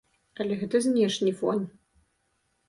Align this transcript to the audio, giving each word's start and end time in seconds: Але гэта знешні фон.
Але 0.43 0.55
гэта 0.61 0.81
знешні 0.85 1.35
фон. 1.43 1.61